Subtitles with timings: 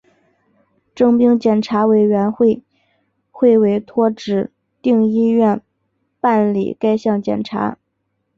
[0.95, 2.63] 征兵检查委员会
[3.29, 5.61] 会委托指定医院
[6.19, 7.77] 办理该项检查。